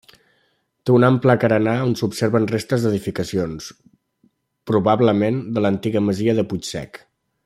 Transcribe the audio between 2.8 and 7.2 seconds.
d'edificacions, probablement de l'antiga masia de Puig Sec.